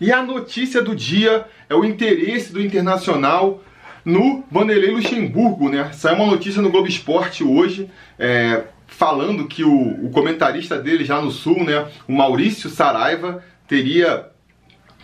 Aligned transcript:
E 0.00 0.12
a 0.12 0.22
notícia 0.22 0.82
do 0.82 0.94
dia 0.94 1.46
é 1.68 1.74
o 1.74 1.84
interesse 1.84 2.52
do 2.52 2.60
Internacional 2.60 3.62
no 4.04 4.44
Vanderlei 4.50 4.90
Luxemburgo, 4.90 5.68
né? 5.68 5.90
Saiu 5.92 6.16
uma 6.16 6.26
notícia 6.26 6.60
no 6.60 6.70
Globo 6.70 6.88
Esporte 6.88 7.44
hoje, 7.44 7.88
é, 8.18 8.64
falando 8.86 9.46
que 9.46 9.64
o, 9.64 10.06
o, 10.06 10.10
comentarista 10.10 10.78
dele 10.78 11.04
já 11.04 11.20
no 11.20 11.30
Sul, 11.30 11.64
né, 11.64 11.86
o 12.06 12.12
Maurício 12.12 12.68
Saraiva, 12.68 13.42
teria 13.66 14.26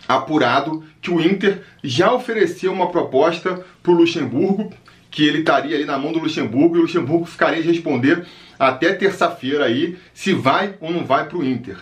apurado 0.07 0.83
que 1.01 1.09
o 1.09 1.21
Inter 1.21 1.63
já 1.83 2.11
ofereceu 2.13 2.71
uma 2.71 2.91
proposta 2.91 3.65
para 3.81 3.91
o 3.91 3.95
Luxemburgo, 3.95 4.71
que 5.09 5.25
ele 5.25 5.39
estaria 5.39 5.75
ali 5.75 5.85
na 5.85 5.97
mão 5.97 6.11
do 6.11 6.19
Luxemburgo 6.19 6.75
e 6.75 6.79
o 6.79 6.81
Luxemburgo 6.83 7.25
ficaria 7.25 7.61
de 7.61 7.67
responder 7.69 8.25
até 8.59 8.93
terça-feira 8.93 9.65
aí 9.65 9.97
se 10.13 10.33
vai 10.33 10.75
ou 10.79 10.91
não 10.91 11.05
vai 11.05 11.27
para 11.27 11.37
o 11.37 11.43
Inter 11.43 11.77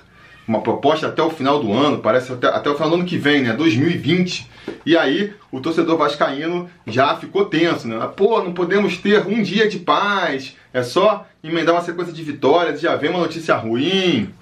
uma 0.50 0.62
proposta 0.62 1.06
até 1.06 1.22
o 1.22 1.30
final 1.30 1.60
do 1.60 1.72
ano, 1.72 2.00
parece 2.00 2.34
até, 2.34 2.48
até 2.48 2.68
o 2.72 2.74
final 2.74 2.90
do 2.90 2.96
ano 2.96 3.06
que 3.06 3.20
vem, 3.20 3.44
né? 3.44 3.54
2020. 3.54 4.50
E 4.84 4.98
aí 4.98 5.32
o 5.52 5.62
torcedor 5.62 5.96
vascaíno 5.96 6.68
já 6.88 7.16
ficou 7.16 7.46
tenso, 7.46 7.88
né? 7.88 8.10
Pô, 8.18 8.42
não 8.42 8.52
podemos 8.52 8.98
ter 8.98 9.28
um 9.28 9.44
dia 9.44 9.70
de 9.70 9.78
paz, 9.78 10.58
é 10.74 10.82
só 10.82 11.28
emendar 11.44 11.76
uma 11.76 11.84
sequência 11.84 12.12
de 12.12 12.24
vitórias, 12.24 12.82
já 12.82 12.96
vem 12.96 13.12
uma 13.12 13.20
notícia 13.20 13.56
ruim. 13.56 14.34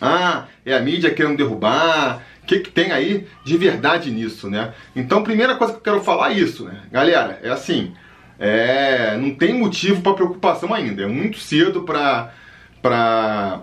Ah, 0.00 0.44
é 0.64 0.76
a 0.76 0.80
mídia 0.80 1.12
querendo 1.12 1.36
derrubar. 1.36 2.22
O 2.44 2.46
que, 2.46 2.60
que 2.60 2.70
tem 2.70 2.92
aí 2.92 3.26
de 3.44 3.56
verdade 3.56 4.12
nisso, 4.12 4.48
né? 4.48 4.74
Então, 4.94 5.24
primeira 5.24 5.56
coisa 5.56 5.72
que 5.72 5.80
eu 5.80 5.82
quero 5.82 6.04
falar 6.04 6.30
é 6.30 6.34
isso, 6.34 6.66
né? 6.66 6.82
Galera, 6.92 7.40
é 7.42 7.50
assim, 7.50 7.92
é, 8.38 9.16
não 9.16 9.34
tem 9.34 9.52
motivo 9.52 10.02
para 10.02 10.14
preocupação 10.14 10.72
ainda. 10.72 11.02
É 11.02 11.06
muito 11.08 11.40
cedo 11.40 11.82
para 11.82 12.32
para 12.80 13.62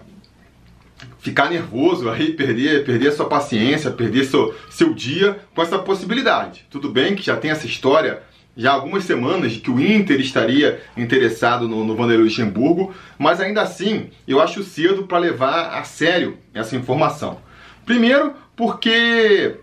ficar 1.23 1.49
nervoso 1.49 2.09
aí, 2.09 2.33
perder, 2.33 2.83
perder 2.83 3.07
a 3.07 3.11
sua 3.13 3.25
paciência, 3.25 3.89
perder 3.89 4.25
seu, 4.25 4.53
seu 4.69 4.93
dia 4.93 5.39
com 5.55 5.61
essa 5.61 5.79
possibilidade. 5.79 6.65
Tudo 6.69 6.89
bem 6.89 7.15
que 7.15 7.23
já 7.23 7.37
tem 7.37 7.49
essa 7.49 7.65
história 7.65 8.21
já 8.55 8.71
há 8.71 8.73
algumas 8.73 9.05
semanas 9.05 9.53
de 9.53 9.59
que 9.59 9.71
o 9.71 9.80
Inter 9.80 10.19
estaria 10.19 10.80
interessado 10.95 11.67
no, 11.67 11.83
no 11.83 11.95
Vanderlei 11.95 12.25
Luxemburgo, 12.25 12.93
mas 13.17 13.39
ainda 13.39 13.61
assim 13.61 14.09
eu 14.27 14.39
acho 14.39 14.63
cedo 14.63 15.07
para 15.07 15.17
levar 15.17 15.80
a 15.80 15.83
sério 15.83 16.38
essa 16.53 16.75
informação. 16.75 17.39
Primeiro, 17.85 18.33
porque 18.55 19.55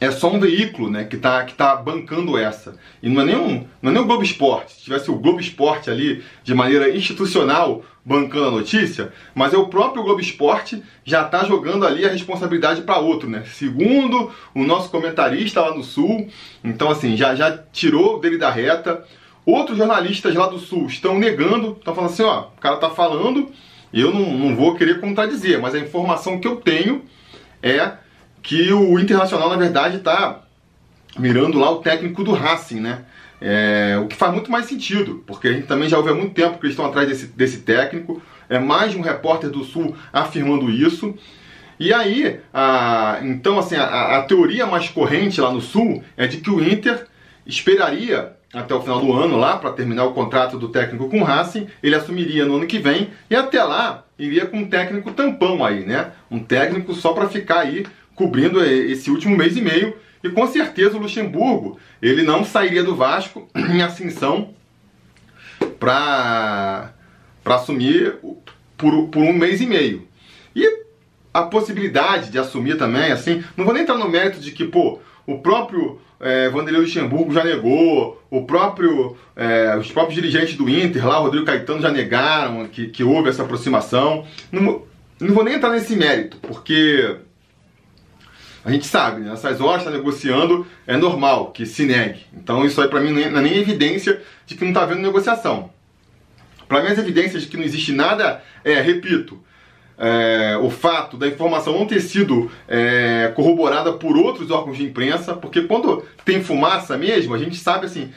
é 0.00 0.10
só 0.10 0.32
um 0.32 0.40
veículo 0.40 0.90
né, 0.90 1.04
que 1.04 1.16
está 1.16 1.44
que 1.44 1.52
tá 1.52 1.76
bancando 1.76 2.38
essa. 2.38 2.74
E 3.02 3.08
não 3.08 3.20
é, 3.20 3.26
nem 3.26 3.36
um, 3.36 3.66
não 3.82 3.90
é 3.90 3.94
nem 3.94 4.02
o 4.02 4.06
Globo 4.06 4.22
Esporte. 4.24 4.72
Se 4.72 4.82
tivesse 4.84 5.10
o 5.10 5.16
Globo 5.16 5.40
Esporte 5.40 5.90
ali 5.90 6.24
de 6.42 6.54
maneira 6.54 6.88
institucional 6.96 7.84
bancando 8.02 8.48
a 8.48 8.50
notícia, 8.50 9.12
mas 9.34 9.52
é 9.52 9.58
o 9.58 9.68
próprio 9.68 10.02
Globo 10.02 10.20
Esporte 10.20 10.82
já 11.04 11.26
está 11.26 11.44
jogando 11.44 11.86
ali 11.86 12.06
a 12.06 12.10
responsabilidade 12.10 12.80
para 12.80 12.98
outro, 12.98 13.28
né? 13.28 13.44
Segundo 13.52 14.32
o 14.54 14.64
nosso 14.64 14.88
comentarista 14.90 15.60
lá 15.60 15.74
no 15.74 15.84
Sul, 15.84 16.26
então 16.64 16.90
assim, 16.90 17.14
já, 17.14 17.34
já 17.34 17.58
tirou 17.70 18.18
dele 18.18 18.38
da 18.38 18.50
reta. 18.50 19.04
Outros 19.44 19.76
jornalistas 19.76 20.34
lá 20.34 20.46
do 20.46 20.58
Sul 20.58 20.86
estão 20.86 21.18
negando, 21.18 21.72
estão 21.72 21.94
falando 21.94 22.10
assim, 22.10 22.22
ó, 22.22 22.48
o 22.56 22.60
cara 22.60 22.76
está 22.76 22.88
falando, 22.88 23.50
eu 23.92 24.12
não, 24.14 24.32
não 24.32 24.56
vou 24.56 24.74
querer 24.76 25.00
contradizer, 25.00 25.60
mas 25.60 25.74
a 25.74 25.78
informação 25.78 26.40
que 26.40 26.48
eu 26.48 26.56
tenho 26.56 27.04
é 27.62 27.92
que 28.42 28.72
o 28.72 28.98
Internacional, 28.98 29.48
na 29.48 29.56
verdade, 29.56 29.96
está 29.96 30.40
mirando 31.18 31.58
lá 31.58 31.70
o 31.70 31.80
técnico 31.80 32.22
do 32.22 32.32
Racing, 32.32 32.80
né? 32.80 33.04
É, 33.40 33.98
o 34.02 34.06
que 34.06 34.14
faz 34.14 34.32
muito 34.32 34.50
mais 34.50 34.66
sentido, 34.66 35.24
porque 35.26 35.48
a 35.48 35.52
gente 35.52 35.66
também 35.66 35.88
já 35.88 35.96
ouve 35.96 36.10
há 36.10 36.14
muito 36.14 36.34
tempo 36.34 36.58
que 36.58 36.66
eles 36.66 36.74
estão 36.74 36.84
atrás 36.84 37.08
desse, 37.08 37.26
desse 37.26 37.60
técnico. 37.60 38.20
É 38.48 38.58
mais 38.58 38.92
de 38.92 38.98
um 38.98 39.02
repórter 39.02 39.48
do 39.48 39.64
Sul 39.64 39.94
afirmando 40.12 40.70
isso. 40.70 41.14
E 41.78 41.94
aí, 41.94 42.40
a, 42.52 43.20
então, 43.22 43.58
assim, 43.58 43.76
a, 43.76 44.18
a 44.18 44.22
teoria 44.22 44.66
mais 44.66 44.88
corrente 44.90 45.40
lá 45.40 45.50
no 45.50 45.60
Sul 45.60 46.04
é 46.16 46.26
de 46.26 46.38
que 46.38 46.50
o 46.50 46.62
Inter 46.62 47.06
esperaria 47.46 48.36
até 48.52 48.74
o 48.74 48.82
final 48.82 49.00
do 49.00 49.12
ano 49.12 49.36
lá 49.36 49.56
para 49.56 49.70
terminar 49.70 50.04
o 50.04 50.12
contrato 50.12 50.58
do 50.58 50.68
técnico 50.68 51.08
com 51.08 51.20
o 51.20 51.24
Racing, 51.24 51.68
ele 51.82 51.94
assumiria 51.94 52.44
no 52.44 52.56
ano 52.56 52.66
que 52.66 52.78
vem 52.78 53.10
e 53.30 53.36
até 53.36 53.62
lá 53.62 54.04
iria 54.18 54.44
com 54.44 54.58
um 54.58 54.68
técnico 54.68 55.12
tampão 55.12 55.64
aí, 55.64 55.84
né? 55.84 56.10
Um 56.30 56.40
técnico 56.40 56.92
só 56.92 57.12
para 57.12 57.28
ficar 57.28 57.60
aí 57.60 57.86
cobrindo 58.20 58.62
esse 58.62 59.10
último 59.10 59.34
mês 59.34 59.56
e 59.56 59.62
meio. 59.62 59.96
E 60.22 60.28
com 60.28 60.46
certeza 60.46 60.98
o 60.98 61.00
Luxemburgo 61.00 61.78
ele 62.02 62.22
não 62.22 62.44
sairia 62.44 62.84
do 62.84 62.94
Vasco 62.94 63.48
em 63.56 63.80
ascensão 63.80 64.50
para 65.78 66.92
assumir 67.46 68.16
por, 68.76 69.08
por 69.08 69.22
um 69.22 69.32
mês 69.32 69.62
e 69.62 69.66
meio. 69.66 70.06
E 70.54 70.84
a 71.32 71.44
possibilidade 71.44 72.30
de 72.30 72.38
assumir 72.38 72.76
também, 72.76 73.10
assim, 73.10 73.42
não 73.56 73.64
vou 73.64 73.72
nem 73.72 73.84
entrar 73.84 73.96
no 73.96 74.10
mérito 74.10 74.38
de 74.38 74.52
que, 74.52 74.66
pô, 74.66 74.98
o 75.26 75.38
próprio 75.38 75.98
é, 76.20 76.50
Vanderlei 76.50 76.82
Luxemburgo 76.82 77.32
já 77.32 77.42
negou, 77.42 78.22
o 78.30 78.44
próprio, 78.44 79.16
é, 79.34 79.74
os 79.78 79.90
próprios 79.90 80.14
dirigentes 80.14 80.56
do 80.56 80.68
Inter, 80.68 81.06
lá, 81.06 81.16
Rodrigo 81.16 81.46
Caetano, 81.46 81.80
já 81.80 81.90
negaram 81.90 82.66
que, 82.66 82.88
que 82.88 83.02
houve 83.02 83.30
essa 83.30 83.42
aproximação. 83.42 84.26
Não, 84.52 84.82
não 85.18 85.34
vou 85.34 85.42
nem 85.42 85.54
entrar 85.54 85.70
nesse 85.70 85.96
mérito, 85.96 86.36
porque 86.42 87.16
a 88.64 88.70
gente 88.70 88.86
sabe, 88.86 89.22
né? 89.22 89.32
Essas 89.32 89.60
horas 89.60 89.82
está 89.82 89.90
negociando, 89.90 90.66
é 90.86 90.96
normal 90.96 91.50
que 91.50 91.64
se 91.64 91.84
negue. 91.84 92.20
Então 92.32 92.64
isso 92.64 92.80
aí 92.80 92.88
para 92.88 93.00
mim 93.00 93.12
não 93.12 93.38
é 93.38 93.42
nem 93.42 93.56
evidência 93.56 94.22
de 94.46 94.54
que 94.54 94.62
não 94.62 94.70
está 94.70 94.82
havendo 94.82 95.00
negociação. 95.00 95.70
Para 96.68 96.82
mim 96.82 96.88
as 96.88 96.98
evidências 96.98 97.42
de 97.42 97.48
que 97.48 97.56
não 97.56 97.64
existe 97.64 97.92
nada 97.92 98.42
é, 98.62 98.80
repito, 98.80 99.42
é, 99.98 100.58
o 100.60 100.70
fato 100.70 101.16
da 101.16 101.26
informação 101.26 101.78
não 101.78 101.86
ter 101.86 102.00
sido 102.00 102.50
é, 102.68 103.32
corroborada 103.34 103.92
por 103.92 104.16
outros 104.16 104.50
órgãos 104.50 104.76
de 104.76 104.84
imprensa, 104.84 105.34
porque 105.34 105.62
quando 105.62 106.04
tem 106.24 106.42
fumaça 106.42 106.96
mesmo, 106.96 107.34
a 107.34 107.38
gente 107.38 107.56
sabe 107.56 107.86
assim, 107.86 108.10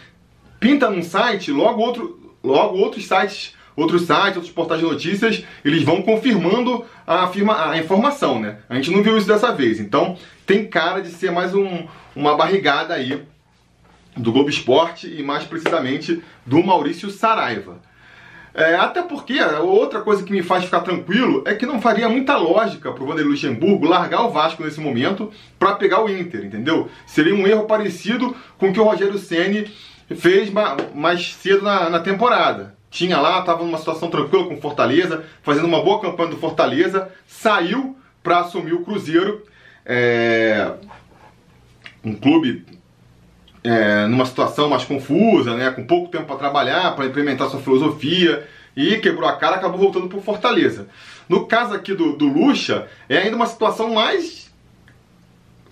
pinta 0.60 0.90
num 0.90 1.04
site, 1.04 1.52
logo, 1.52 1.82
outro, 1.82 2.36
logo 2.44 2.78
outros 2.78 3.06
sites 3.06 3.54
outros 3.76 4.04
sites, 4.04 4.36
outros 4.36 4.52
portais 4.52 4.80
de 4.80 4.86
notícias, 4.86 5.44
eles 5.64 5.84
vão 5.84 6.02
confirmando 6.02 6.86
a, 7.06 7.24
afirma, 7.24 7.72
a 7.72 7.78
informação, 7.78 8.40
né? 8.40 8.58
A 8.70 8.76
gente 8.76 8.92
não 8.92 9.04
viu 9.04 9.18
isso 9.18 9.28
dessa 9.28 9.52
vez. 9.52 9.80
Então, 9.80 10.18
tem 10.46 10.68
cara 10.68 11.02
de 11.02 11.10
ser 11.10 11.32
mais 11.32 11.54
um, 11.54 11.88
uma 12.16 12.36
barrigada 12.36 12.94
aí 12.94 13.24
do 14.16 14.32
Globo 14.32 14.50
Esporte 14.50 15.08
e 15.08 15.24
mais 15.24 15.44
precisamente 15.44 16.24
do 16.46 16.64
Maurício 16.64 17.10
Saraiva. 17.10 17.82
É, 18.54 18.76
até 18.76 19.02
porque 19.02 19.42
outra 19.42 20.02
coisa 20.02 20.22
que 20.22 20.32
me 20.32 20.44
faz 20.44 20.66
ficar 20.66 20.82
tranquilo 20.82 21.44
é 21.48 21.56
que 21.56 21.66
não 21.66 21.82
faria 21.82 22.08
muita 22.08 22.38
lógica 22.38 22.92
para 22.92 23.04
o 23.04 23.08
Vanderlei 23.08 23.32
Luxemburgo 23.32 23.88
largar 23.88 24.22
o 24.22 24.30
Vasco 24.30 24.64
nesse 24.64 24.80
momento 24.80 25.32
para 25.58 25.74
pegar 25.74 26.04
o 26.04 26.10
Inter, 26.10 26.46
entendeu? 26.46 26.88
Seria 27.08 27.34
um 27.34 27.48
erro 27.48 27.66
parecido 27.66 28.36
com 28.60 28.70
o 28.70 28.74
que 28.74 28.80
o 28.80 28.84
Rogério 28.84 29.18
Ceni 29.18 29.72
fez 30.16 30.52
mais 30.94 31.34
cedo 31.34 31.64
na, 31.64 31.90
na 31.90 32.00
temporada 32.00 32.76
tinha 32.94 33.20
lá, 33.20 33.40
estava 33.40 33.64
numa 33.64 33.80
situação 33.80 34.08
tranquila 34.08 34.46
com 34.46 34.62
Fortaleza, 34.62 35.26
fazendo 35.42 35.66
uma 35.66 35.82
boa 35.82 36.00
campanha 36.00 36.30
do 36.30 36.38
Fortaleza, 36.38 37.10
saiu 37.26 37.98
para 38.22 38.42
assumir 38.42 38.74
o 38.74 38.84
Cruzeiro, 38.84 39.44
é, 39.86 40.72
um 42.04 42.14
clube 42.14 42.66
é, 43.64 44.06
numa 44.08 44.26
situação 44.26 44.70
mais 44.70 44.84
confusa, 44.84 45.56
né, 45.56 45.72
com 45.72 45.86
pouco 45.86 46.10
tempo 46.10 46.26
para 46.26 46.36
trabalhar, 46.36 46.96
para 46.96 47.06
implementar 47.06 47.50
sua 47.50 47.62
filosofia, 47.62 48.48
e 48.76 48.98
quebrou 48.98 49.30
a 49.30 49.38
cara 49.38 49.56
acabou 49.56 49.80
voltando 49.80 50.08
para 50.08 50.20
Fortaleza. 50.20 50.88
No 51.30 51.46
caso 51.46 51.74
aqui 51.74 51.94
do, 51.94 52.18
do 52.18 52.28
Lucha, 52.28 52.88
é 53.08 53.18
ainda 53.20 53.36
uma 53.36 53.46
situação 53.46 53.94
mais 53.94 54.44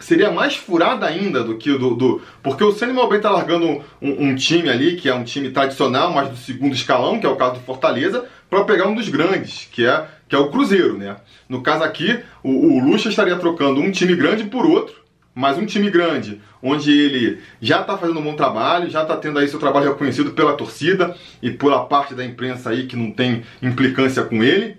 seria 0.02 0.32
mais 0.32 0.56
furada 0.56 1.06
ainda 1.06 1.44
do 1.44 1.58
que 1.58 1.72
do. 1.78 1.96
do 1.96 2.22
porque 2.42 2.64
o 2.64 2.72
Ceni 2.72 2.94
Malbem 2.94 3.18
está 3.18 3.30
largando 3.30 3.68
um, 4.02 4.30
um, 4.30 4.36
time 4.36 4.70
ali, 4.70 4.96
que 4.96 5.08
é 5.08 5.14
um 5.14 5.24
time 5.24 5.50
tradicional, 5.52 6.12
mas 6.12 6.30
do 6.30 6.36
segundo 6.36 6.74
escalão, 6.74 7.20
que 7.20 7.26
é 7.26 7.30
o 7.30 7.36
caso 7.36 7.56
do 7.56 7.60
Fortaleza, 7.62 8.26
para 8.50 8.64
pegar 8.64 8.88
um 8.88 8.96
dos 8.96 9.10
grandes, 9.10 9.68
que 9.72 9.86
é, 9.86 10.08
que 10.32 10.36
é 10.38 10.40
o 10.40 10.50
Cruzeiro, 10.50 10.98
né? 10.98 11.18
No 11.50 11.62
caso 11.62 11.84
aqui, 11.84 12.18
o, 12.42 12.78
o 12.78 12.80
Lucha 12.80 13.10
estaria 13.10 13.36
trocando 13.36 13.82
um 13.82 13.92
time 13.92 14.16
grande 14.16 14.46
por 14.46 14.66
outro, 14.66 14.96
mas 15.36 15.58
um 15.58 15.66
time 15.66 15.90
grande, 15.90 16.40
onde 16.64 16.90
ele 16.90 17.42
já 17.60 17.82
está 17.82 17.98
fazendo 17.98 18.22
um 18.22 18.24
bom 18.24 18.34
trabalho, 18.34 18.90
já 18.90 19.02
está 19.02 19.18
tendo 19.18 19.38
aí 19.38 19.50
seu 19.50 19.60
trabalho 19.60 19.90
reconhecido 19.90 20.32
pela 20.32 20.54
torcida 20.54 21.18
e 21.42 21.52
pela 21.52 21.84
parte 21.84 22.16
da 22.16 22.24
imprensa 22.24 22.70
aí 22.70 22.88
que 22.88 22.96
não 22.96 23.12
tem 23.12 23.44
implicância 23.62 24.24
com 24.24 24.42
ele, 24.42 24.78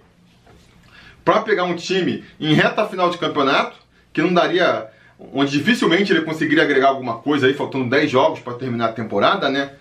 para 1.23 1.43
pegar 1.43 1.65
um 1.65 1.77
time 1.77 2.25
em 2.41 2.55
reta 2.55 2.89
final 2.89 3.11
de 3.11 3.19
campeonato, 3.19 3.77
que 4.11 4.23
não 4.23 4.33
daria 4.33 4.89
onde 5.35 5.53
dificilmente 5.53 6.15
ele 6.15 6.23
conseguiria 6.23 6.65
agregar 6.65 6.89
alguma 6.89 7.19
coisa 7.19 7.47
aí, 7.47 7.53
faltando 7.53 7.91
10 7.91 8.11
jogos 8.11 8.41
para 8.41 8.55
terminar 8.55 8.87
a 8.87 8.93
temporada, 8.95 9.51
né? 9.51 9.73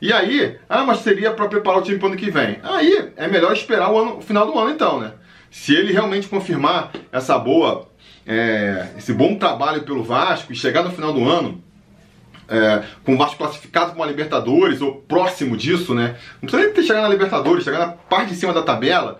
E 0.00 0.12
aí, 0.12 0.58
ah, 0.68 0.84
mas 0.84 0.98
seria 0.98 1.30
para 1.32 1.48
preparar 1.48 1.80
o 1.80 1.82
time 1.82 1.98
para 1.98 2.06
o 2.06 2.08
ano 2.10 2.18
que 2.18 2.30
vem. 2.30 2.58
Aí 2.62 3.10
é 3.16 3.28
melhor 3.28 3.52
esperar 3.52 3.90
o, 3.90 3.98
ano, 3.98 4.18
o 4.18 4.20
final 4.20 4.46
do 4.46 4.58
ano 4.58 4.70
então, 4.70 5.00
né? 5.00 5.12
Se 5.58 5.74
ele 5.74 5.90
realmente 5.90 6.28
confirmar 6.28 6.92
essa 7.10 7.36
boa, 7.38 7.88
é, 8.26 8.88
esse 8.98 9.12
bom 9.14 9.36
trabalho 9.36 9.82
pelo 9.84 10.04
Vasco 10.04 10.52
e 10.52 10.54
chegar 10.54 10.84
no 10.84 10.92
final 10.92 11.14
do 11.14 11.26
ano 11.26 11.64
é, 12.46 12.84
com 13.02 13.14
o 13.14 13.16
Vasco 13.16 13.38
classificado 13.38 13.86
para 13.86 13.96
uma 13.96 14.06
Libertadores 14.06 14.82
ou 14.82 14.96
próximo 14.96 15.56
disso, 15.56 15.94
né? 15.94 16.18
Não 16.34 16.42
precisa 16.42 16.62
nem 16.62 16.72
ter 16.72 16.82
chegado 16.82 17.04
na 17.04 17.08
Libertadores, 17.08 17.64
chegar 17.64 17.78
na 17.78 17.88
parte 17.88 18.34
de 18.34 18.36
cima 18.36 18.52
da 18.52 18.62
tabela, 18.62 19.18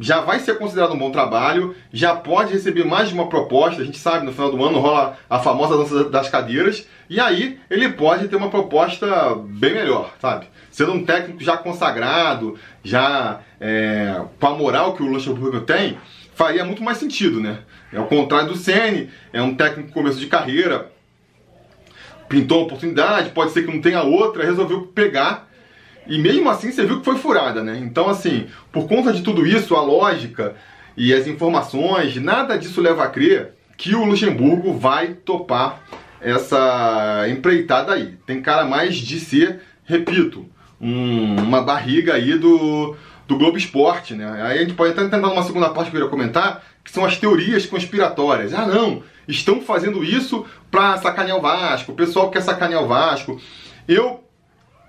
já 0.00 0.22
vai 0.22 0.40
ser 0.40 0.56
considerado 0.56 0.94
um 0.94 0.98
bom 0.98 1.10
trabalho, 1.10 1.76
já 1.92 2.16
pode 2.16 2.54
receber 2.54 2.84
mais 2.84 3.08
de 3.08 3.14
uma 3.14 3.28
proposta. 3.28 3.82
A 3.82 3.84
gente 3.84 3.98
sabe, 3.98 4.24
no 4.24 4.32
final 4.32 4.50
do 4.50 4.64
ano 4.64 4.80
rola 4.80 5.18
a 5.28 5.38
famosa 5.38 5.76
dança 5.76 6.04
das 6.04 6.28
cadeiras, 6.30 6.88
e 7.08 7.20
aí 7.20 7.60
ele 7.68 7.90
pode 7.90 8.26
ter 8.26 8.36
uma 8.36 8.48
proposta 8.48 9.34
bem 9.36 9.74
melhor, 9.74 10.14
sabe? 10.18 10.46
Sendo 10.70 10.92
um 10.92 11.04
técnico 11.04 11.44
já 11.44 11.58
consagrado, 11.58 12.58
já 12.82 13.40
é, 13.60 14.22
com 14.40 14.46
a 14.46 14.54
moral 14.54 14.94
que 14.94 15.02
o 15.02 15.06
Luxemburgo 15.06 15.60
tem, 15.60 15.98
faria 16.34 16.64
muito 16.64 16.82
mais 16.82 16.96
sentido, 16.96 17.38
né? 17.38 17.58
É 17.92 18.00
o 18.00 18.06
contrário 18.06 18.48
do 18.48 18.56
Ceni, 18.56 19.10
é 19.34 19.42
um 19.42 19.54
técnico 19.54 19.88
com 19.88 20.00
começo 20.00 20.18
de 20.18 20.28
carreira, 20.28 20.90
pintou 22.26 22.58
uma 22.58 22.66
oportunidade, 22.66 23.30
pode 23.30 23.50
ser 23.50 23.66
que 23.66 23.72
não 23.72 23.82
tenha 23.82 24.02
outra, 24.02 24.44
resolveu 24.44 24.86
pegar 24.86 25.49
e 26.06 26.18
mesmo 26.18 26.48
assim 26.48 26.70
você 26.70 26.84
viu 26.84 26.98
que 26.98 27.04
foi 27.04 27.16
furada, 27.16 27.62
né? 27.62 27.78
Então, 27.82 28.08
assim, 28.08 28.46
por 28.72 28.88
conta 28.88 29.12
de 29.12 29.22
tudo 29.22 29.46
isso, 29.46 29.74
a 29.74 29.82
lógica 29.82 30.54
e 30.96 31.14
as 31.14 31.26
informações, 31.26 32.16
nada 32.16 32.58
disso 32.58 32.80
leva 32.80 33.04
a 33.04 33.08
crer 33.08 33.54
que 33.76 33.94
o 33.94 34.04
Luxemburgo 34.04 34.74
vai 34.74 35.14
topar 35.14 35.80
essa 36.20 37.26
empreitada 37.30 37.94
aí. 37.94 38.14
Tem 38.26 38.42
cara 38.42 38.64
mais 38.64 38.96
de 38.96 39.18
ser, 39.18 39.60
repito, 39.84 40.46
um, 40.80 41.36
uma 41.36 41.62
barriga 41.62 42.14
aí 42.14 42.36
do, 42.36 42.94
do 43.26 43.38
Globo 43.38 43.56
Esporte, 43.56 44.14
né? 44.14 44.42
Aí 44.42 44.58
a 44.58 44.62
gente 44.62 44.74
pode 44.74 44.92
até 44.92 45.02
tentar 45.08 45.28
uma 45.28 45.42
segunda 45.42 45.70
parte 45.70 45.90
que 45.90 45.96
eu 45.96 46.00
queria 46.00 46.10
comentar, 46.10 46.62
que 46.84 46.90
são 46.90 47.04
as 47.04 47.16
teorias 47.16 47.64
conspiratórias. 47.64 48.52
Ah, 48.52 48.66
não, 48.66 49.02
estão 49.26 49.60
fazendo 49.60 50.04
isso 50.04 50.44
pra 50.70 50.96
sacanear 50.98 51.38
o 51.38 51.40
Vasco, 51.40 51.92
o 51.92 51.94
pessoal 51.94 52.30
quer 52.30 52.42
sacanear 52.42 52.82
o 52.82 52.88
Vasco. 52.88 53.40
Eu 53.88 54.24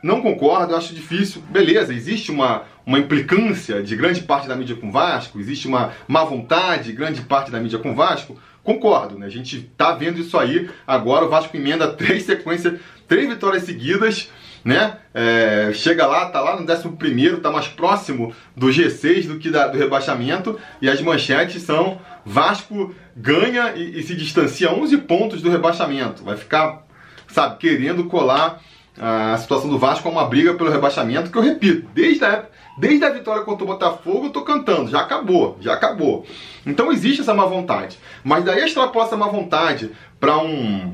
não 0.01 0.21
concordo, 0.21 0.73
eu 0.73 0.77
acho 0.77 0.93
difícil. 0.93 1.43
Beleza, 1.49 1.93
existe 1.93 2.31
uma, 2.31 2.63
uma 2.85 2.99
implicância 2.99 3.83
de 3.83 3.95
grande 3.95 4.21
parte 4.21 4.47
da 4.47 4.55
mídia 4.55 4.75
com 4.75 4.91
Vasco, 4.91 5.39
existe 5.39 5.67
uma 5.67 5.91
má 6.07 6.23
vontade 6.23 6.85
de 6.85 6.93
grande 6.93 7.21
parte 7.21 7.51
da 7.51 7.59
mídia 7.59 7.79
com 7.79 7.93
Vasco. 7.93 8.37
Concordo, 8.63 9.17
né? 9.17 9.25
A 9.25 9.29
gente 9.29 9.61
tá 9.75 9.91
vendo 9.93 10.19
isso 10.19 10.37
aí. 10.37 10.69
Agora 10.85 11.25
o 11.25 11.29
Vasco 11.29 11.55
emenda 11.55 11.87
três 11.93 12.23
sequências, 12.23 12.79
três 13.07 13.27
vitórias 13.27 13.63
seguidas, 13.63 14.29
né? 14.63 14.97
É, 15.13 15.71
chega 15.73 16.05
lá, 16.05 16.27
tá 16.27 16.39
lá 16.39 16.59
no 16.59 16.61
11, 16.61 17.37
tá 17.41 17.51
mais 17.51 17.67
próximo 17.67 18.33
do 18.55 18.67
G6 18.67 19.27
do 19.27 19.39
que 19.39 19.49
da, 19.49 19.67
do 19.67 19.77
rebaixamento. 19.77 20.59
E 20.81 20.89
as 20.89 21.01
manchetes 21.01 21.63
são: 21.63 21.99
Vasco 22.23 22.93
ganha 23.15 23.73
e, 23.75 23.99
e 23.99 24.03
se 24.03 24.15
distancia 24.15 24.71
11 24.71 24.97
pontos 24.99 25.41
do 25.41 25.49
rebaixamento. 25.49 26.23
Vai 26.23 26.37
ficar, 26.37 26.83
sabe, 27.27 27.57
querendo 27.57 28.05
colar 28.05 28.61
a 28.99 29.37
situação 29.37 29.69
do 29.69 29.77
Vasco 29.77 30.07
é 30.07 30.11
uma 30.11 30.25
briga 30.25 30.53
pelo 30.53 30.69
rebaixamento, 30.69 31.31
que 31.31 31.37
eu 31.37 31.41
repito, 31.41 31.87
desde 31.93 32.25
a, 32.25 32.27
época, 32.29 32.51
desde 32.77 33.05
a 33.05 33.09
vitória 33.09 33.43
contra 33.43 33.63
o 33.63 33.67
Botafogo 33.67 34.25
eu 34.25 34.29
tô 34.31 34.41
cantando, 34.41 34.89
já 34.89 34.99
acabou, 34.99 35.57
já 35.61 35.73
acabou. 35.73 36.25
Então 36.65 36.91
existe 36.91 37.21
essa 37.21 37.33
má 37.33 37.45
vontade. 37.45 37.97
Mas 38.23 38.43
daí 38.43 38.63
extrapola 38.63 39.05
essa 39.05 39.17
má 39.17 39.27
vontade 39.27 39.91
para 40.19 40.37
um 40.37 40.93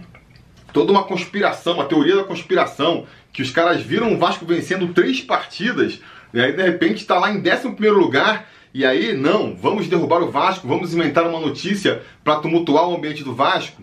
toda 0.71 0.91
uma 0.91 1.03
conspiração, 1.03 1.73
uma 1.73 1.85
teoria 1.85 2.17
da 2.17 2.23
conspiração, 2.23 3.05
que 3.33 3.41
os 3.41 3.49
caras 3.49 3.81
viram 3.81 4.13
o 4.13 4.17
Vasco 4.17 4.45
vencendo 4.45 4.93
três 4.93 5.21
partidas, 5.21 5.99
e 6.33 6.39
aí 6.39 6.51
de 6.51 6.61
repente 6.61 6.97
está 6.97 7.17
lá 7.17 7.31
em 7.31 7.39
11 7.39 7.71
primeiro 7.71 7.97
lugar, 7.97 8.47
e 8.73 8.85
aí, 8.85 9.17
não, 9.17 9.55
vamos 9.55 9.87
derrubar 9.87 10.21
o 10.21 10.29
Vasco, 10.29 10.67
vamos 10.67 10.93
inventar 10.93 11.25
uma 11.25 11.39
notícia 11.39 12.03
para 12.23 12.35
tumultuar 12.35 12.87
o 12.87 12.95
ambiente 12.95 13.23
do 13.23 13.33
Vasco 13.33 13.81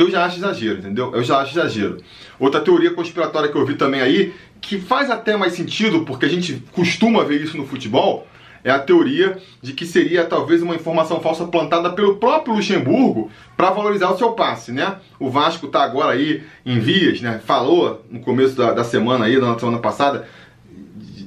eu 0.00 0.10
já 0.10 0.24
acho 0.24 0.38
exagero, 0.38 0.78
entendeu? 0.78 1.14
Eu 1.14 1.22
já 1.22 1.38
acho 1.38 1.52
exagero. 1.52 1.98
Outra 2.42 2.60
teoria 2.60 2.90
conspiratória 2.90 3.48
que 3.48 3.56
eu 3.56 3.64
vi 3.64 3.76
também 3.76 4.00
aí, 4.00 4.34
que 4.60 4.80
faz 4.80 5.08
até 5.08 5.36
mais 5.36 5.52
sentido, 5.52 6.04
porque 6.04 6.26
a 6.26 6.28
gente 6.28 6.60
costuma 6.72 7.22
ver 7.22 7.40
isso 7.40 7.56
no 7.56 7.64
futebol, 7.64 8.26
é 8.64 8.70
a 8.72 8.80
teoria 8.80 9.38
de 9.62 9.72
que 9.72 9.86
seria 9.86 10.24
talvez 10.24 10.60
uma 10.60 10.74
informação 10.74 11.20
falsa 11.20 11.46
plantada 11.46 11.90
pelo 11.90 12.16
próprio 12.16 12.56
Luxemburgo 12.56 13.30
para 13.56 13.70
valorizar 13.70 14.10
o 14.10 14.18
seu 14.18 14.32
passe, 14.32 14.72
né? 14.72 14.96
O 15.20 15.30
Vasco 15.30 15.66
está 15.66 15.84
agora 15.84 16.14
aí 16.14 16.42
em 16.66 16.80
vias, 16.80 17.20
né? 17.20 17.40
Falou 17.46 18.04
no 18.10 18.18
começo 18.18 18.56
da, 18.56 18.72
da 18.72 18.82
semana 18.82 19.26
aí, 19.26 19.40
da 19.40 19.56
semana 19.56 19.78
passada, 19.78 20.26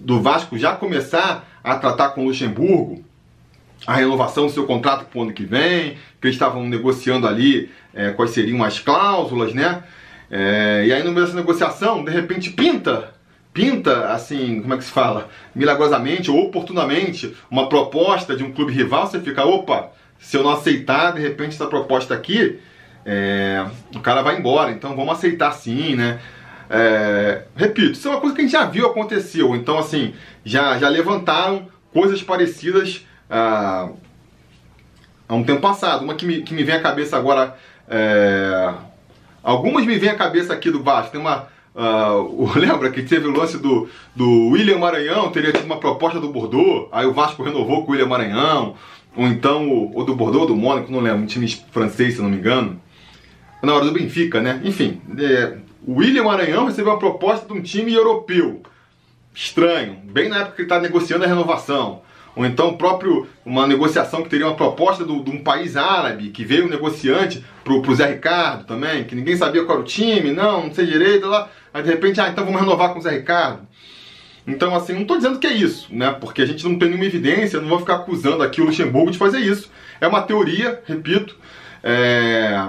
do 0.02 0.22
Vasco 0.22 0.58
já 0.58 0.76
começar 0.76 1.50
a 1.64 1.78
tratar 1.78 2.10
com 2.10 2.24
o 2.24 2.28
Luxemburgo 2.28 3.02
a 3.88 3.96
renovação 3.96 4.48
do 4.48 4.52
seu 4.52 4.66
contrato 4.66 5.06
para 5.06 5.18
o 5.18 5.24
ano 5.24 5.32
que 5.32 5.46
vem, 5.46 5.92
que 6.20 6.28
eles 6.28 6.36
estavam 6.36 6.68
negociando 6.68 7.26
ali 7.26 7.70
é, 7.94 8.10
quais 8.12 8.32
seriam 8.32 8.62
as 8.66 8.80
cláusulas, 8.80 9.54
né? 9.54 9.82
É, 10.30 10.84
e 10.88 10.94
aí 10.94 11.04
no 11.04 11.12
meio 11.12 11.26
dessa 11.26 11.38
negociação, 11.38 12.04
de 12.04 12.12
repente 12.12 12.50
pinta, 12.52 13.14
pinta 13.54 14.12
assim, 14.12 14.62
como 14.62 14.74
é 14.74 14.78
que 14.78 14.84
se 14.84 14.92
fala? 14.92 15.30
Milagrosamente 15.54 16.32
ou 16.32 16.46
oportunamente, 16.46 17.36
uma 17.50 17.70
proposta 17.70 18.36
de 18.36 18.44
um 18.44 18.52
clube 18.52 18.72
rival, 18.72 19.08
você 19.08 19.20
fica, 19.20 19.46
opa, 19.46 19.92
se 20.20 20.36
eu 20.36 20.44
não 20.44 20.52
aceitar, 20.52 21.14
de 21.14 21.22
repente 21.22 21.56
essa 21.56 21.68
proposta 21.68 22.14
aqui, 22.14 22.60
é, 23.06 23.66
o 23.96 24.00
cara 24.00 24.22
vai 24.22 24.38
embora, 24.38 24.72
então 24.72 24.96
vamos 24.96 25.14
aceitar 25.14 25.52
sim, 25.52 25.96
né? 25.96 26.20
É, 26.68 27.44
repito, 27.56 27.92
isso 27.92 28.08
é 28.08 28.12
uma 28.12 28.20
coisa 28.20 28.36
que 28.36 28.42
a 28.42 28.44
gente 28.44 28.54
já 28.54 28.66
viu 28.66 28.88
aconteceu, 28.88 29.56
então 29.56 29.78
assim, 29.78 30.16
já, 30.44 30.78
já 30.80 30.90
levantaram 30.90 31.68
coisas 31.96 32.22
parecidas 32.22 33.06
há, 33.30 33.90
há 35.30 35.34
um 35.34 35.44
tempo 35.44 35.62
passado. 35.62 36.04
Uma 36.04 36.16
que 36.16 36.26
me, 36.26 36.42
que 36.42 36.54
me 36.54 36.64
vem 36.64 36.76
à 36.76 36.82
cabeça 36.82 37.16
agora. 37.16 37.56
É, 37.88 38.74
algumas 39.46 39.86
me 39.86 39.98
vêm 39.98 40.10
à 40.10 40.16
cabeça 40.16 40.52
aqui 40.54 40.72
do 40.72 40.84
Vasco. 40.84 41.12
Tem 41.12 41.22
uma. 41.22 41.48
Uh, 41.76 42.52
lembra 42.58 42.90
que 42.90 43.04
teve 43.04 43.28
o 43.28 43.38
lance 43.38 43.58
do, 43.58 43.88
do 44.16 44.48
William 44.48 44.78
Maranhão, 44.78 45.32
teria 45.32 45.52
tido 45.52 45.66
uma 45.66 45.80
proposta 45.80 46.20
do 46.20 46.30
Bordeaux, 46.30 46.88
aí 46.92 47.06
o 47.06 47.14
Vasco 47.14 47.44
renovou 47.44 47.84
com 47.84 47.92
o 47.92 47.92
William 47.92 48.08
Maranhão, 48.08 48.76
ou 49.16 49.28
então 49.28 49.92
o, 49.94 50.04
do 50.04 50.16
Bordeaux 50.16 50.44
ou 50.44 50.48
do 50.48 50.56
Mônaco, 50.56 50.92
não 50.92 51.02
lembro, 51.02 51.24
um 51.24 51.26
time 51.26 51.48
francês, 51.72 52.16
se 52.16 52.22
não 52.22 52.30
me 52.30 52.38
engano. 52.38 52.82
Na 53.62 53.74
hora 53.74 53.86
do 53.86 53.92
Benfica, 53.92 54.40
né? 54.42 54.62
Enfim, 54.64 55.02
é, 55.20 55.58
o 55.86 55.96
William 55.96 56.24
Maranhão 56.24 56.66
recebeu 56.66 56.94
uma 56.94 57.00
proposta 57.00 57.46
de 57.46 57.54
um 57.54 57.62
time 57.62 57.94
europeu. 57.94 58.62
Estranho, 59.34 59.98
bem 60.06 60.30
na 60.30 60.38
época 60.38 60.56
que 60.56 60.62
ele 60.62 60.66
está 60.66 60.80
negociando 60.80 61.26
a 61.26 61.28
renovação 61.28 62.02
ou 62.36 62.46
então 62.46 62.76
próprio 62.76 63.28
uma 63.46 63.66
negociação 63.66 64.22
que 64.22 64.30
teria 64.30 64.48
uma 64.48 64.56
proposta 64.56 65.06
do, 65.06 65.24
de 65.24 65.32
um 65.32 65.44
país 65.44 65.78
árabe, 65.78 66.30
que 66.30 66.44
veio 66.44 66.66
um 66.66 66.70
negociante 66.70 67.44
pro, 67.64 67.82
pro 67.82 67.96
Zé 67.96 68.08
Ricardo 68.08 68.66
também, 68.66 69.04
que 69.04 69.16
ninguém 69.16 69.38
sabia 69.38 69.64
qual 69.64 69.78
era 69.78 69.84
o 69.84 69.88
time, 69.88 70.32
não, 70.32 70.66
não 70.66 70.74
sei 70.74 70.86
direito, 70.86 71.28
lá, 71.28 71.50
aí 71.74 71.82
de 71.82 71.90
repente, 71.90 72.20
ah, 72.20 72.30
então 72.30 72.44
vamos 72.46 72.60
renovar 72.60 72.92
com 72.92 73.00
o 73.00 73.02
Zé 73.02 73.12
Ricardo. 73.12 73.68
Então, 74.48 74.76
assim, 74.76 74.94
não 74.94 75.02
estou 75.02 75.18
dizendo 75.18 75.40
que 75.40 75.48
é 75.48 75.54
isso, 75.54 75.88
né? 75.90 76.12
Porque 76.12 76.42
a 76.42 76.46
gente 76.46 76.64
não 76.64 76.78
tem 76.78 76.90
nenhuma 76.90 77.06
evidência, 77.06 77.60
não 77.60 77.68
vou 77.68 77.80
ficar 77.80 77.96
acusando 77.96 78.44
aqui 78.44 78.62
o 78.62 78.66
Luxemburgo 78.66 79.10
de 79.10 79.18
fazer 79.18 79.40
isso. 79.40 79.72
É 80.00 80.08
uma 80.08 80.22
teoria, 80.22 80.84
repito, 80.86 81.36
é... 81.84 82.68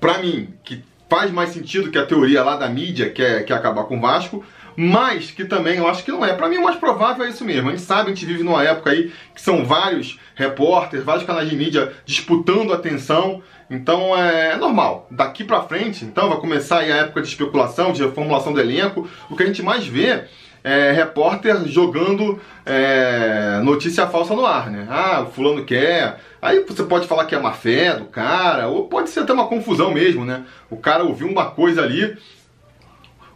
para 0.00 0.18
mim, 0.18 0.48
que 0.64 0.82
faz 1.12 1.30
mais 1.30 1.50
sentido 1.50 1.90
que 1.90 1.98
a 1.98 2.06
teoria 2.06 2.42
lá 2.42 2.56
da 2.56 2.70
mídia, 2.70 3.10
que 3.10 3.22
é, 3.22 3.42
que 3.42 3.52
é 3.52 3.56
acabar 3.56 3.84
com 3.84 3.98
o 3.98 4.00
Vasco, 4.00 4.42
mas 4.74 5.30
que 5.30 5.44
também 5.44 5.76
eu 5.76 5.86
acho 5.86 6.02
que 6.02 6.10
não 6.10 6.24
é. 6.24 6.32
Para 6.32 6.48
mim, 6.48 6.56
o 6.56 6.64
mais 6.64 6.76
provável 6.76 7.26
é 7.26 7.28
isso 7.28 7.44
mesmo. 7.44 7.68
A 7.68 7.72
gente 7.72 7.82
sabe, 7.82 8.10
a 8.10 8.14
gente 8.14 8.24
vive 8.24 8.42
numa 8.42 8.64
época 8.64 8.92
aí 8.92 9.12
que 9.34 9.42
são 9.42 9.62
vários 9.62 10.18
repórteres, 10.34 11.04
vários 11.04 11.26
canais 11.26 11.50
de 11.50 11.54
mídia 11.54 11.92
disputando 12.06 12.72
atenção. 12.72 13.42
Então 13.68 14.16
é, 14.16 14.52
é 14.52 14.56
normal. 14.56 15.06
Daqui 15.10 15.44
para 15.44 15.60
frente, 15.60 16.02
então 16.02 16.30
vai 16.30 16.38
começar 16.38 16.78
aí 16.78 16.90
a 16.90 16.96
época 16.96 17.20
de 17.20 17.28
especulação, 17.28 17.92
de 17.92 18.02
reformulação 18.02 18.54
do 18.54 18.60
elenco. 18.60 19.06
O 19.28 19.36
que 19.36 19.42
a 19.42 19.46
gente 19.46 19.62
mais 19.62 19.86
vê 19.86 20.24
é 20.64 20.92
repórter 20.92 21.66
jogando 21.66 22.40
é, 22.64 23.60
notícia 23.62 24.06
falsa 24.06 24.34
no 24.34 24.46
ar, 24.46 24.70
né? 24.70 24.86
Ah, 24.88 25.22
o 25.22 25.32
fulano 25.32 25.64
quer. 25.64 26.18
Aí 26.40 26.64
você 26.64 26.82
pode 26.82 27.06
falar 27.06 27.24
que 27.26 27.34
é 27.34 27.40
má 27.40 27.52
fé 27.52 27.94
do 27.94 28.04
cara, 28.04 28.68
ou 28.68 28.88
pode 28.88 29.10
ser 29.10 29.20
até 29.20 29.32
uma 29.32 29.46
confusão 29.46 29.92
mesmo, 29.92 30.24
né? 30.24 30.44
O 30.70 30.76
cara 30.76 31.04
ouviu 31.04 31.28
uma 31.28 31.46
coisa 31.50 31.82
ali 31.82 32.16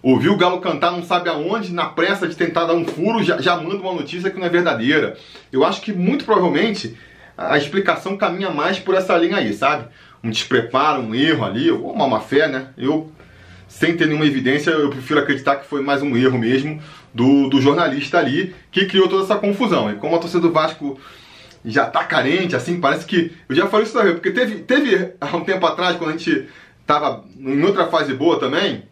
ouviu 0.02 0.34
o 0.34 0.36
Galo 0.36 0.60
cantar 0.60 0.92
não 0.92 1.02
sabe 1.02 1.28
aonde, 1.28 1.72
na 1.72 1.86
pressa 1.86 2.28
de 2.28 2.36
tentar 2.36 2.64
dar 2.64 2.74
um 2.74 2.84
furo, 2.84 3.24
já, 3.24 3.40
já 3.40 3.56
manda 3.56 3.76
uma 3.76 3.92
notícia 3.92 4.30
que 4.30 4.38
não 4.38 4.46
é 4.46 4.48
verdadeira. 4.48 5.16
Eu 5.52 5.64
acho 5.64 5.80
que 5.80 5.92
muito 5.92 6.24
provavelmente 6.24 6.96
a 7.36 7.58
explicação 7.58 8.16
caminha 8.16 8.50
mais 8.50 8.78
por 8.78 8.94
essa 8.94 9.16
linha 9.16 9.38
aí, 9.38 9.52
sabe? 9.52 9.88
Um 10.22 10.30
despreparo, 10.30 11.02
um 11.02 11.12
erro 11.12 11.44
ali, 11.44 11.72
ou 11.72 11.92
uma 11.92 12.06
má 12.06 12.20
fé, 12.20 12.46
né? 12.46 12.68
Eu, 12.78 13.10
sem 13.76 13.94
ter 13.94 14.06
nenhuma 14.06 14.24
evidência, 14.24 14.70
eu 14.70 14.88
prefiro 14.88 15.20
acreditar 15.20 15.56
que 15.56 15.66
foi 15.66 15.82
mais 15.82 16.00
um 16.00 16.16
erro 16.16 16.38
mesmo 16.38 16.80
do, 17.12 17.46
do 17.50 17.60
jornalista 17.60 18.16
ali 18.16 18.54
que 18.70 18.86
criou 18.86 19.06
toda 19.06 19.24
essa 19.24 19.36
confusão. 19.36 19.90
E 19.90 19.96
como 19.96 20.16
a 20.16 20.18
torcida 20.18 20.40
do 20.40 20.50
Vasco 20.50 20.98
já 21.62 21.84
tá 21.84 22.02
carente, 22.02 22.56
assim, 22.56 22.80
parece 22.80 23.04
que. 23.04 23.32
Eu 23.46 23.54
já 23.54 23.66
falei 23.66 23.84
isso 23.84 23.92
também, 23.92 24.14
porque 24.14 24.30
teve, 24.30 24.60
teve 24.60 25.12
há 25.20 25.36
um 25.36 25.44
tempo 25.44 25.66
atrás, 25.66 25.94
quando 25.96 26.08
a 26.08 26.16
gente 26.16 26.48
tava 26.86 27.22
em 27.38 27.62
outra 27.64 27.86
fase 27.88 28.14
boa 28.14 28.40
também, 28.40 28.84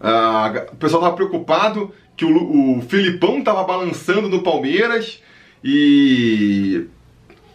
ah, 0.00 0.66
o 0.72 0.76
pessoal 0.76 1.00
estava 1.00 1.14
preocupado 1.14 1.94
que 2.16 2.24
o, 2.24 2.78
o 2.78 2.82
Filipão 2.82 3.38
estava 3.38 3.62
balançando 3.62 4.28
no 4.28 4.42
Palmeiras 4.42 5.22
e 5.62 6.88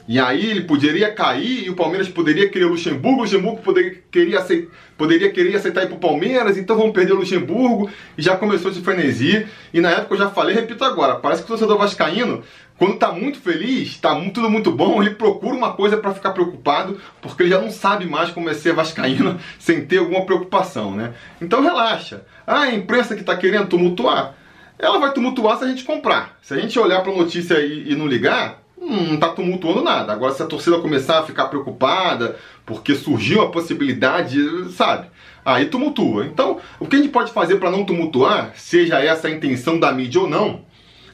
e 0.08 0.20
aí 0.20 0.50
ele 0.50 0.62
poderia 0.62 1.12
cair 1.12 1.66
e 1.66 1.70
o 1.70 1.76
Palmeiras 1.76 2.08
poderia 2.08 2.48
querer 2.48 2.66
o 2.66 2.70
Luxemburgo, 2.70 3.20
o 3.20 3.22
Luxemburgo 3.24 3.62
poderia, 3.62 4.40
aceitar, 4.40 4.72
poderia 4.98 5.30
querer 5.30 5.56
aceitar 5.56 5.84
ir 5.84 5.88
para 5.88 5.98
o 5.98 6.00
Palmeiras, 6.00 6.58
então 6.58 6.78
vamos 6.78 6.94
perder 6.94 7.14
o 7.14 7.18
Luxemburgo. 7.18 7.90
E 8.18 8.22
já 8.22 8.38
começou 8.38 8.72
esse 8.72 8.82
frenesi. 8.82 9.46
E 9.74 9.82
na 9.82 9.92
época 9.92 10.14
eu 10.14 10.20
já 10.20 10.30
falei, 10.30 10.56
repito 10.56 10.84
agora, 10.86 11.16
parece 11.16 11.42
que 11.42 11.46
o 11.46 11.50
torcedor 11.50 11.78
vascaíno 11.78 12.42
quando 12.78 12.94
está 12.94 13.12
muito 13.12 13.40
feliz, 13.40 13.90
está 13.90 14.14
tudo 14.30 14.50
muito 14.50 14.72
bom, 14.72 15.02
ele 15.02 15.16
procura 15.16 15.56
uma 15.56 15.74
coisa 15.74 15.98
para 15.98 16.14
ficar 16.14 16.32
preocupado, 16.32 17.02
porque 17.22 17.42
ele 17.42 17.50
já 17.50 17.60
não 17.60 17.72
sabe 17.72 18.06
mais 18.06 18.30
como 18.30 18.50
é 18.50 18.54
ser 18.54 18.74
vascaíno 18.74 19.40
sem 19.58 19.86
ter 19.86 19.98
alguma 19.98 20.26
preocupação, 20.26 20.96
né? 20.96 21.14
Então 21.42 21.62
relaxa. 21.62 22.24
Ah, 22.46 22.62
a 22.62 22.76
imprensa 22.76 23.16
que 23.16 23.22
está 23.22 23.36
querendo 23.36 23.68
tumultuar, 23.68 24.36
ela 24.78 25.00
vai 25.00 25.12
tumultuar 25.12 25.58
se 25.58 25.64
a 25.64 25.68
gente 25.68 25.84
comprar. 25.84 26.38
Se 26.42 26.54
a 26.54 26.58
gente 26.58 26.78
olhar 26.78 27.02
para 27.02 27.12
notícia 27.12 27.60
e, 27.60 27.92
e 27.92 27.96
não 27.96 28.06
ligar, 28.06 28.62
não 28.80 29.16
está 29.16 29.30
tumultuando 29.30 29.84
nada. 29.84 30.14
Agora, 30.14 30.34
se 30.34 30.44
a 30.44 30.46
torcida 30.46 30.80
começar 30.80 31.20
a 31.20 31.24
ficar 31.24 31.46
preocupada 31.46 32.38
porque 32.66 32.96
surgiu 32.96 33.42
a 33.42 33.50
possibilidade, 33.50 34.38
sabe? 34.72 35.08
Aí 35.44 35.66
tumultua. 35.66 36.26
Então, 36.26 36.60
o 36.80 36.86
que 36.86 36.96
a 36.96 37.00
gente 37.00 37.10
pode 37.10 37.32
fazer 37.32 37.56
para 37.56 37.72
não 37.72 37.86
tumultuar, 37.86 38.52
seja 38.56 39.00
essa 39.00 39.28
a 39.28 39.32
intenção 39.32 39.80
da 39.80 39.92
mídia 39.92 40.22
ou 40.22 40.30
não, 40.30 40.62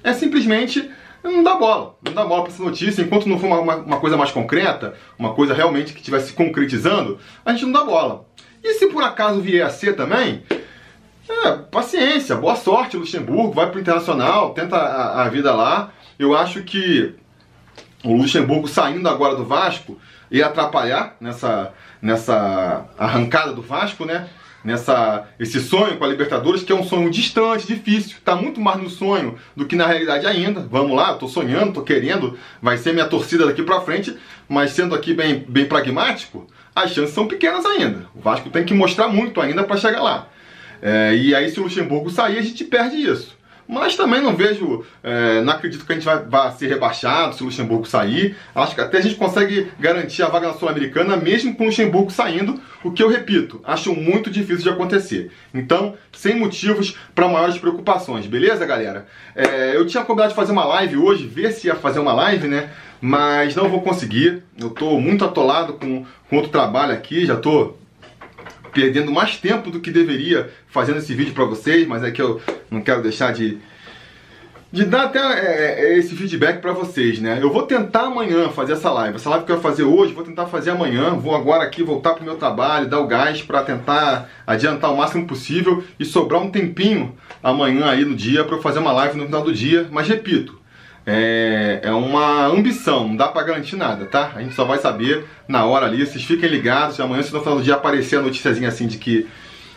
é 0.03 0.13
simplesmente 0.13 0.89
não 1.23 1.43
dá 1.43 1.55
bola. 1.55 1.95
Não 2.05 2.13
dá 2.13 2.25
bola 2.25 2.43
para 2.43 2.51
essa 2.51 2.63
notícia. 2.63 3.01
Enquanto 3.01 3.29
não 3.29 3.39
for 3.39 3.47
uma, 3.47 3.59
uma, 3.59 3.75
uma, 3.77 3.99
coisa 3.99 4.17
mais 4.17 4.31
concreta, 4.31 4.95
uma 5.17 5.33
coisa 5.33 5.53
realmente 5.53 5.93
que 5.93 5.99
estivesse 5.99 6.27
se 6.27 6.33
concretizando, 6.33 7.17
a 7.45 7.51
gente 7.53 7.65
não 7.65 7.71
dá 7.71 7.83
bola. 7.83 8.25
E 8.63 8.73
se 8.73 8.87
por 8.87 9.03
acaso 9.03 9.39
vier 9.39 9.65
a 9.65 9.69
ser 9.69 9.95
também, 9.95 10.43
é, 11.29 11.51
paciência, 11.71 12.35
boa 12.35 12.55
sorte, 12.55 12.97
Luxemburgo, 12.97 13.53
vai 13.53 13.69
pro 13.69 13.79
Internacional, 13.79 14.53
tenta 14.53 14.75
a, 14.75 15.23
a 15.23 15.29
vida 15.29 15.53
lá. 15.53 15.91
Eu 16.19 16.35
acho 16.35 16.63
que 16.63 17.15
o 18.03 18.15
Luxemburgo 18.15 18.67
saindo 18.67 19.07
agora 19.07 19.35
do 19.35 19.45
Vasco 19.45 19.99
ia 20.29 20.47
atrapalhar 20.47 21.15
nessa, 21.19 21.71
nessa 22.01 22.85
arrancada 22.97 23.53
do 23.53 23.61
Vasco, 23.61 24.05
né? 24.05 24.27
nessa 24.63 25.27
esse 25.39 25.59
sonho 25.59 25.97
com 25.97 26.05
a 26.05 26.07
Libertadores, 26.07 26.63
que 26.63 26.71
é 26.71 26.75
um 26.75 26.83
sonho 26.83 27.09
distante, 27.09 27.67
difícil, 27.67 28.17
está 28.17 28.35
muito 28.35 28.61
mais 28.61 28.81
no 28.81 28.89
sonho 28.89 29.37
do 29.55 29.65
que 29.65 29.75
na 29.75 29.85
realidade 29.85 30.25
ainda. 30.25 30.61
Vamos 30.61 30.95
lá, 30.95 31.13
estou 31.13 31.27
sonhando, 31.27 31.69
estou 31.69 31.83
querendo, 31.83 32.37
vai 32.61 32.77
ser 32.77 32.93
minha 32.93 33.05
torcida 33.05 33.45
daqui 33.45 33.61
para 33.61 33.81
frente, 33.81 34.15
mas 34.47 34.71
sendo 34.71 34.95
aqui 34.95 35.13
bem, 35.13 35.45
bem 35.47 35.65
pragmático, 35.65 36.47
as 36.75 36.91
chances 36.91 37.13
são 37.13 37.27
pequenas 37.27 37.65
ainda. 37.65 38.07
O 38.15 38.21
Vasco 38.21 38.49
tem 38.49 38.63
que 38.63 38.73
mostrar 38.73 39.07
muito 39.07 39.41
ainda 39.41 39.63
para 39.63 39.77
chegar 39.77 40.01
lá. 40.01 40.29
É, 40.81 41.15
e 41.15 41.33
aí, 41.33 41.49
se 41.49 41.59
o 41.59 41.63
Luxemburgo 41.63 42.09
sair, 42.09 42.37
a 42.37 42.41
gente 42.41 42.63
perde 42.63 42.97
isso. 42.97 43.37
Mas 43.67 43.95
também 43.95 44.21
não 44.21 44.35
vejo, 44.35 44.83
é, 45.01 45.41
não 45.41 45.53
acredito 45.53 45.85
que 45.85 45.91
a 45.91 45.95
gente 45.95 46.05
vai, 46.05 46.19
vai, 46.23 46.51
ser 46.51 46.67
rebaixado 46.67 47.35
se 47.35 47.41
o 47.41 47.45
Luxemburgo 47.45 47.85
sair. 47.85 48.35
Acho 48.53 48.75
que 48.75 48.81
até 48.81 48.97
a 48.97 49.01
gente 49.01 49.15
consegue 49.15 49.71
garantir 49.79 50.21
a 50.23 50.27
vaga 50.27 50.47
na 50.47 50.53
Sul-Americana, 50.53 51.15
mesmo 51.15 51.55
com 51.55 51.63
o 51.63 51.67
Luxemburgo 51.67 52.11
saindo, 52.11 52.59
o 52.83 52.91
que 52.91 53.01
eu 53.01 53.07
repito, 53.07 53.61
acho 53.63 53.95
muito 53.95 54.29
difícil 54.29 54.63
de 54.63 54.69
acontecer. 54.69 55.31
Então, 55.53 55.95
sem 56.11 56.35
motivos 56.35 56.97
para 57.15 57.27
maiores 57.27 57.57
preocupações, 57.57 58.25
beleza, 58.25 58.65
galera? 58.65 59.07
É, 59.35 59.75
eu 59.75 59.85
tinha 59.87 60.03
combinado 60.03 60.31
de 60.31 60.35
fazer 60.35 60.51
uma 60.51 60.65
live 60.65 60.97
hoje, 60.97 61.25
ver 61.25 61.51
se 61.53 61.67
ia 61.67 61.75
fazer 61.75 61.99
uma 61.99 62.13
live, 62.13 62.47
né? 62.47 62.69
Mas 62.99 63.55
não 63.55 63.69
vou 63.69 63.81
conseguir. 63.81 64.43
Eu 64.59 64.67
estou 64.67 64.99
muito 64.99 65.23
atolado 65.23 65.73
com, 65.73 66.05
com 66.29 66.35
outro 66.35 66.51
trabalho 66.51 66.93
aqui, 66.93 67.25
já 67.25 67.35
estou 67.35 67.79
perdendo 68.73 69.11
mais 69.11 69.37
tempo 69.37 69.69
do 69.69 69.79
que 69.79 69.91
deveria 69.91 70.49
fazendo 70.67 70.97
esse 70.97 71.13
vídeo 71.13 71.33
para 71.33 71.45
vocês, 71.45 71.87
mas 71.87 72.03
é 72.03 72.11
que 72.11 72.21
eu 72.21 72.41
não 72.69 72.81
quero 72.81 73.01
deixar 73.01 73.31
de, 73.31 73.59
de 74.71 74.83
dar 74.85 75.03
até 75.03 75.19
é, 75.19 75.85
é 75.85 75.97
esse 75.99 76.15
feedback 76.15 76.59
para 76.59 76.73
vocês, 76.73 77.19
né? 77.19 77.37
Eu 77.39 77.51
vou 77.51 77.63
tentar 77.63 78.07
amanhã 78.07 78.49
fazer 78.49 78.73
essa 78.73 78.89
live. 78.91 79.15
Essa 79.15 79.29
live 79.29 79.45
que 79.45 79.51
eu 79.51 79.59
vou 79.59 79.71
fazer 79.71 79.83
hoje, 79.83 80.13
vou 80.13 80.23
tentar 80.23 80.47
fazer 80.47 80.71
amanhã. 80.71 81.11
Vou 81.11 81.35
agora 81.35 81.63
aqui 81.63 81.83
voltar 81.83 82.15
pro 82.15 82.25
meu 82.25 82.35
trabalho, 82.35 82.89
dar 82.89 82.99
o 82.99 83.07
gás 83.07 83.41
para 83.43 83.61
tentar 83.61 84.29
adiantar 84.47 84.91
o 84.91 84.97
máximo 84.97 85.27
possível 85.27 85.83
e 85.99 86.03
sobrar 86.03 86.41
um 86.41 86.49
tempinho 86.49 87.15
amanhã 87.41 87.85
aí 87.85 88.03
no 88.03 88.15
dia 88.15 88.43
para 88.43 88.55
eu 88.55 88.61
fazer 88.61 88.79
uma 88.79 88.91
live 88.91 89.17
no 89.17 89.25
final 89.25 89.43
do 89.43 89.53
dia. 89.53 89.87
Mas 89.91 90.07
repito, 90.07 90.62
é, 91.05 91.81
é 91.83 91.91
uma 91.91 92.45
ambição, 92.45 93.07
não 93.07 93.15
dá 93.15 93.27
para 93.27 93.43
garantir 93.43 93.75
nada, 93.75 94.05
tá? 94.05 94.31
A 94.35 94.41
gente 94.41 94.55
só 94.55 94.63
vai 94.63 94.77
saber 94.77 95.25
na 95.47 95.65
hora 95.65 95.85
ali. 95.85 96.05
Vocês 96.05 96.23
fiquem 96.23 96.49
ligados. 96.49 96.99
Amanhã, 96.99 97.21
se 97.21 97.33
no 97.33 97.41
final 97.41 97.57
do 97.57 97.63
dia 97.63 97.75
aparecer 97.75 98.19
a 98.19 98.21
noticiazinha 98.21 98.69
assim 98.69 98.87
de 98.87 98.97
que, 98.97 99.27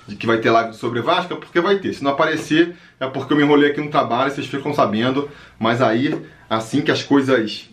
de 0.07 0.15
que 0.15 0.27
vai 0.27 0.39
ter 0.39 0.51
live 0.51 0.75
sobre 0.75 1.01
Vasco, 1.01 1.35
é 1.35 1.37
porque 1.37 1.61
vai 1.61 1.79
ter. 1.79 1.93
Se 1.95 2.05
não 2.05 2.13
aparecer, 2.13 2.77
é 3.01 3.07
porque 3.09 3.33
eu 3.33 3.37
me 3.37 3.43
enrolei 3.43 3.71
aqui 3.71 3.81
no 3.81 3.91
trabalho, 3.91 4.31
vocês 4.31 4.47
ficam 4.47 4.73
sabendo. 4.73 5.29
Mas 5.59 5.83
aí, 5.83 6.17
assim 6.49 6.81
que 6.81 6.93
as 6.93 7.03
coisas 7.03 7.69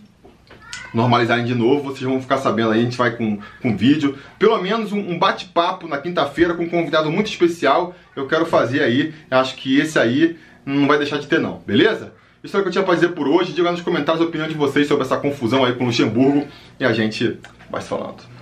normalizarem 0.91 1.45
de 1.45 1.55
novo, 1.55 1.83
vocês 1.83 2.03
vão 2.03 2.21
ficar 2.21 2.37
sabendo 2.37 2.71
aí, 2.71 2.79
a 2.79 2.83
gente 2.83 2.97
vai 2.97 3.11
com, 3.11 3.39
com 3.61 3.77
vídeo. 3.77 4.17
Pelo 4.39 4.59
menos 4.61 4.91
um, 4.91 4.99
um 4.99 5.19
bate-papo 5.19 5.87
na 5.87 5.99
quinta-feira 5.99 6.55
com 6.55 6.63
um 6.63 6.69
convidado 6.69 7.11
muito 7.11 7.27
especial. 7.27 7.95
Eu 8.15 8.27
quero 8.27 8.47
fazer 8.47 8.81
aí. 8.81 9.13
Acho 9.29 9.55
que 9.55 9.79
esse 9.79 9.99
aí 9.99 10.37
não 10.65 10.87
vai 10.87 10.97
deixar 10.97 11.19
de 11.19 11.27
ter, 11.27 11.39
não, 11.39 11.59
beleza? 11.59 12.13
Isso 12.43 12.57
é 12.57 12.59
o 12.59 12.63
que 12.63 12.67
eu 12.67 12.71
tinha 12.73 12.83
pra 12.83 12.95
dizer 12.95 13.09
por 13.09 13.27
hoje. 13.27 13.53
Diga 13.53 13.71
nos 13.71 13.81
comentários 13.81 14.21
a 14.21 14.27
opinião 14.27 14.49
de 14.49 14.55
vocês 14.55 14.87
sobre 14.87 15.05
essa 15.05 15.15
confusão 15.15 15.63
aí 15.63 15.73
com 15.73 15.85
o 15.85 15.87
Luxemburgo 15.87 16.45
e 16.77 16.83
a 16.83 16.91
gente 16.91 17.39
vai 17.71 17.81
se 17.81 17.87
falando. 17.87 18.32